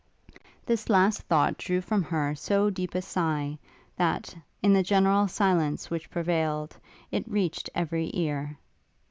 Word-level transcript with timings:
This 0.65 0.89
last 0.89 1.21
thought 1.27 1.59
drew 1.59 1.79
from 1.79 2.01
her 2.01 2.33
so 2.33 2.71
deep 2.71 2.95
a 2.95 3.03
sigh, 3.03 3.59
that, 3.95 4.35
in 4.63 4.73
the 4.73 4.81
general 4.81 5.27
silence 5.27 5.91
which 5.91 6.09
prevailed, 6.09 6.75
it 7.11 7.27
reached 7.29 7.69
every 7.75 8.09
ear. 8.15 8.57